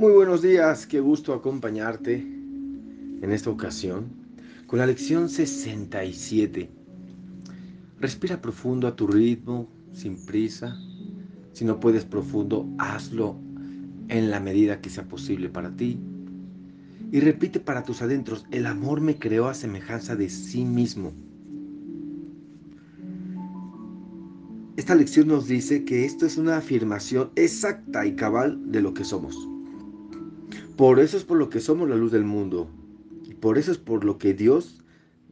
[0.00, 4.08] Muy buenos días, qué gusto acompañarte en esta ocasión
[4.66, 6.70] con la lección 67.
[7.98, 10.74] Respira profundo a tu ritmo, sin prisa.
[11.52, 13.36] Si no puedes profundo, hazlo
[14.08, 16.00] en la medida que sea posible para ti.
[17.12, 21.12] Y repite para tus adentros, el amor me creó a semejanza de sí mismo.
[24.78, 29.04] Esta lección nos dice que esto es una afirmación exacta y cabal de lo que
[29.04, 29.36] somos.
[30.80, 32.66] Por eso es por lo que somos la luz del mundo.
[33.28, 34.82] Y por eso es por lo que Dios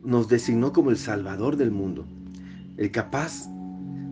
[0.05, 2.07] nos designó como el Salvador del mundo.
[2.77, 3.49] El capaz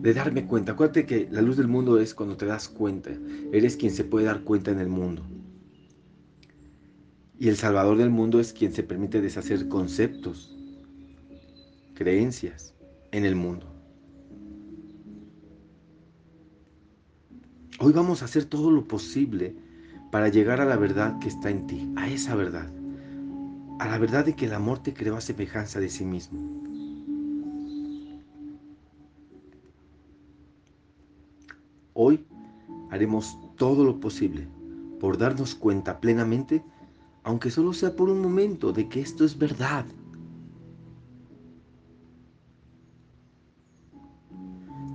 [0.01, 0.71] de darme cuenta.
[0.71, 3.11] Acuérdate que la luz del mundo es cuando te das cuenta.
[3.51, 5.21] Eres quien se puede dar cuenta en el mundo.
[7.37, 10.57] Y el Salvador del mundo es quien se permite deshacer conceptos,
[11.93, 12.73] creencias
[13.11, 13.67] en el mundo.
[17.79, 19.66] Hoy vamos a hacer todo lo posible
[20.17, 22.67] para llegar a la verdad que está en ti, a esa verdad,
[23.77, 26.39] a la verdad de que el amor te creó a semejanza de sí mismo.
[31.93, 32.25] Hoy
[32.89, 34.47] haremos todo lo posible
[34.99, 36.63] por darnos cuenta plenamente,
[37.21, 39.85] aunque solo sea por un momento, de que esto es verdad.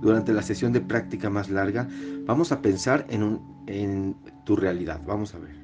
[0.03, 1.87] Durante la sesión de práctica más larga,
[2.25, 4.99] vamos a pensar en, un, tu realidad.
[5.07, 5.55] Vamos a ver.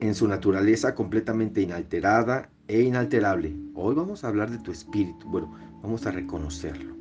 [0.00, 3.56] En su naturaleza completamente inalterada e inalterable.
[3.74, 5.30] Hoy vamos a hablar de tu espíritu.
[5.30, 5.50] Bueno,
[5.82, 6.94] vamos a reconocerlo.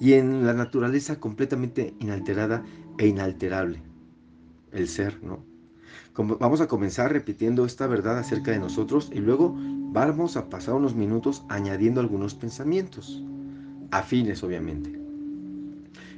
[0.00, 2.64] Y en la naturaleza completamente inalterada
[2.96, 3.82] e inalterable.
[4.72, 5.44] El ser, ¿no?
[6.40, 9.54] Vamos a comenzar repitiendo esta verdad acerca de nosotros y luego
[9.92, 13.22] vamos a pasar unos minutos añadiendo algunos pensamientos.
[13.90, 14.98] Afines, obviamente.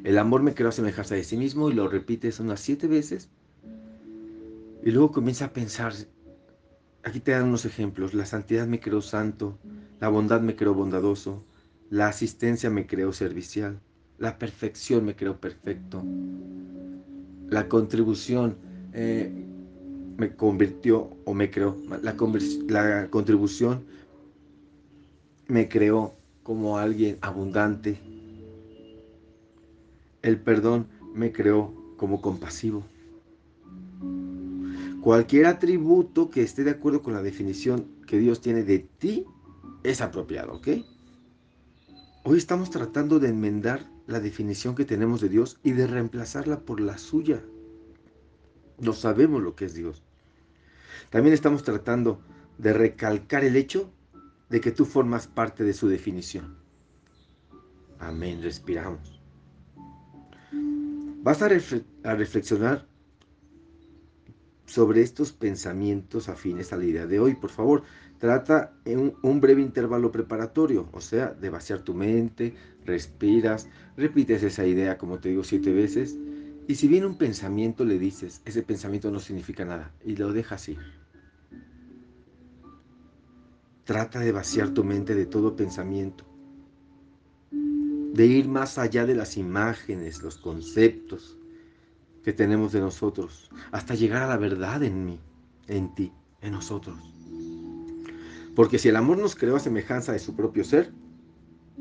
[0.03, 3.29] El amor me creó a semejanza de sí mismo y lo repites unas siete veces.
[4.83, 5.93] Y luego comienza a pensar,
[7.03, 9.59] aquí te dan unos ejemplos, la santidad me creó santo,
[10.01, 11.45] la bondad me creó bondadoso,
[11.91, 13.79] la asistencia me creó servicial,
[14.19, 16.03] la perfección me creó perfecto,
[17.49, 18.57] la contribución
[18.95, 19.31] eh,
[20.17, 23.85] me convirtió o me creó, la, la contribución
[25.47, 26.20] me creó
[26.51, 28.01] como alguien abundante,
[30.21, 32.83] el perdón me creó como compasivo.
[35.01, 39.25] Cualquier atributo que esté de acuerdo con la definición que Dios tiene de ti
[39.85, 40.69] es apropiado, ¿ok?
[42.25, 46.81] Hoy estamos tratando de enmendar la definición que tenemos de Dios y de reemplazarla por
[46.81, 47.45] la suya.
[48.81, 50.03] No sabemos lo que es Dios.
[51.11, 52.21] También estamos tratando
[52.59, 53.93] de recalcar el hecho
[54.51, 56.57] de que tú formas parte de su definición.
[58.01, 59.21] Amén, respiramos.
[61.23, 62.87] Vas a, reflexionar
[64.67, 67.35] sobre estos pensamientos afines a la idea de hoy.
[67.35, 67.83] Por favor,
[68.19, 74.67] trata en un, breve intervalo preparatorio, o sea, de vaciar tu mente, respiras, repites esa
[74.67, 76.17] idea, como te digo, siete veces.
[76.67, 80.69] Y si viene un pensamiento, le dices, ese pensamiento no significa nada, y lo dejas
[80.69, 81.00] ir.
[83.91, 86.25] Trata de vaciar tu mente de todo pensamiento
[87.51, 91.37] de ir más allá de las imágenes, los conceptos
[92.23, 95.19] que tenemos de nosotros, hasta llegar a la verdad en mí,
[95.67, 97.01] en ti, en nosotros.
[98.55, 100.93] Porque si el amor nos creó a semejanza de su propio ser,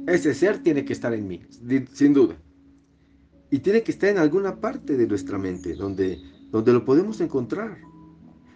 [0.07, 1.43] ese ser tiene que estar en mí,
[1.93, 2.35] sin duda.
[3.51, 7.77] Y tiene que estar en alguna parte de nuestra mente, donde, donde lo podemos encontrar.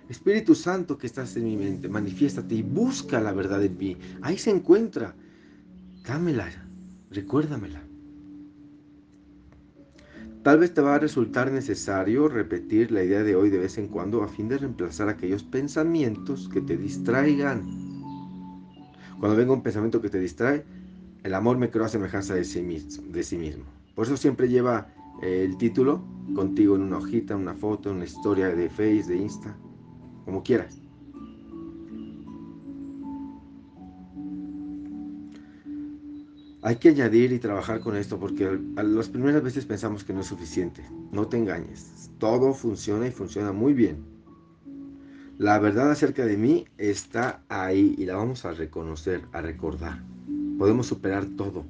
[0.09, 3.97] Espíritu Santo que estás en mi mente, manifiéstate y busca la verdad en mí.
[4.21, 5.15] Ahí se encuentra.
[6.05, 6.49] Dámela,
[7.09, 7.81] Recuérdamela.
[10.41, 13.87] Tal vez te va a resultar necesario repetir la idea de hoy de vez en
[13.87, 17.63] cuando a fin de reemplazar aquellos pensamientos que te distraigan.
[19.19, 20.65] Cuando venga un pensamiento que te distrae,
[21.23, 23.63] el amor me creó a semejanza de sí, mismo, de sí mismo.
[23.95, 24.89] Por eso siempre lleva
[25.21, 26.03] eh, el título
[26.35, 29.55] contigo en una hojita, una foto, una historia de Face, de Insta,
[30.25, 30.79] como quieras.
[36.65, 40.27] Hay que añadir y trabajar con esto porque las primeras veces pensamos que no es
[40.27, 40.81] suficiente.
[41.11, 42.09] No te engañes.
[42.19, 43.97] Todo funciona y funciona muy bien.
[45.37, 50.01] La verdad acerca de mí está ahí y la vamos a reconocer, a recordar.
[50.57, 51.65] Podemos superar todo.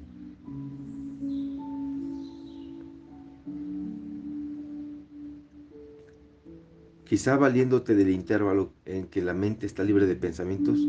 [7.14, 10.80] Quizá valiéndote del intervalo en que la mente está libre de pensamientos,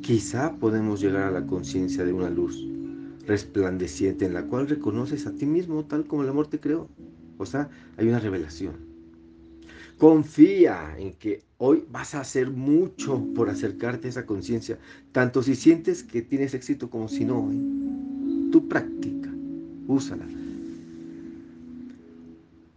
[0.00, 2.64] quizá podemos llegar a la conciencia de una luz
[3.26, 6.88] resplandeciente en la cual reconoces a ti mismo tal como el amor te creó.
[7.36, 8.76] O sea, hay una revelación.
[9.98, 14.78] Confía en que hoy vas a hacer mucho por acercarte a esa conciencia,
[15.10, 17.50] tanto si sientes que tienes éxito como si no.
[17.50, 18.50] ¿eh?
[18.52, 19.34] Tú practica,
[19.88, 20.28] úsala.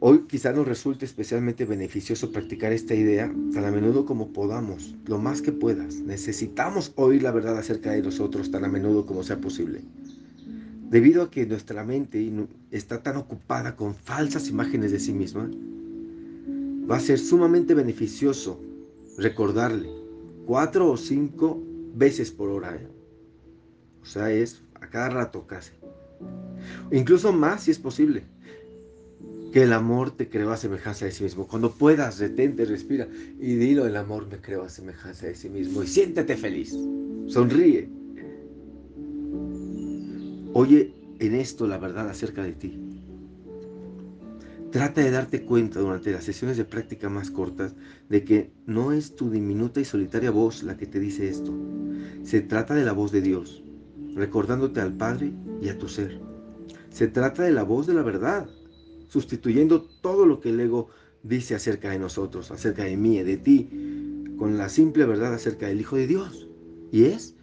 [0.02, 5.18] Hoy quizá nos resulte especialmente beneficioso practicar esta idea tan a menudo como podamos, lo
[5.18, 5.96] más que puedas.
[5.96, 9.82] Necesitamos oír la verdad acerca de nosotros tan a menudo como sea posible.
[10.90, 12.32] Debido a que nuestra mente
[12.72, 15.52] está tan ocupada con falsas imágenes de sí misma,
[16.90, 18.58] va a ser sumamente beneficioso
[19.18, 19.90] recordarle
[20.46, 21.62] cuatro o cinco
[21.94, 22.74] veces por hora.
[22.74, 22.88] ¿eh?
[24.02, 25.74] O sea, es a cada rato casi.
[26.90, 28.24] Incluso más si es posible.
[29.52, 31.48] Que el amor te creó a semejanza de sí mismo.
[31.48, 33.08] Cuando puedas, retente, respira
[33.40, 35.84] y dilo, el amor me creó a semejanza de sí mismo.
[35.84, 36.76] Y siéntete feliz.
[37.28, 37.90] Sonríe.
[40.54, 42.80] Oye en esto la verdad acerca de ti.
[44.72, 47.76] Trata de darte cuenta durante las sesiones de práctica más cortas
[48.08, 51.54] de que no es tu diminuta y solitaria voz la que te dice esto.
[52.24, 53.64] Se trata de la voz de Dios,
[54.16, 56.20] recordándote al Padre y a tu ser.
[56.92, 58.48] Se trata de la voz de la verdad,
[59.10, 60.90] sustituyendo todo lo que el ego
[61.24, 63.70] dice acerca de nosotros, acerca de mí, de ti,
[64.38, 66.48] con la simple verdad acerca del Hijo de Dios.
[66.92, 67.36] Y es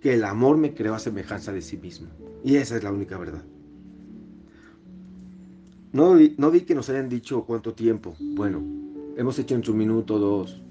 [0.00, 2.08] que el amor me creó a semejanza de sí mismo.
[2.42, 3.44] Y esa es la única verdad.
[5.92, 8.14] No, vi que nos hayan dicho cuánto tiempo.
[8.18, 8.62] Bueno,
[9.16, 10.62] hemos hecho en su minuto dos.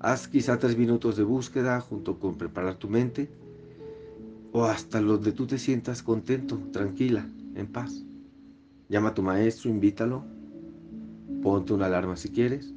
[0.00, 3.30] Haz quizá tres minutos de búsqueda junto con preparar tu mente.
[4.52, 8.04] O hasta donde tú te sientas contento, tranquila, en paz.
[8.94, 10.24] Llama a tu maestro, invítalo.
[11.42, 12.72] Ponte una alarma si quieres.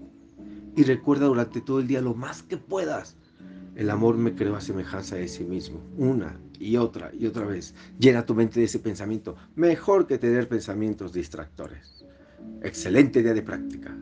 [0.75, 3.15] Y recuerda durante todo el día lo más que puedas.
[3.75, 5.79] El amor me creó a semejanza de sí mismo.
[5.95, 7.75] Una y otra y otra vez.
[7.99, 9.35] Llena tu mente de ese pensamiento.
[9.53, 12.03] Mejor que tener pensamientos distractores.
[12.63, 13.95] Excelente día de práctica.